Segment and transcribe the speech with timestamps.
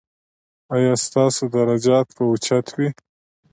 [0.75, 2.89] ایا ستاسو درجات به اوچت وي؟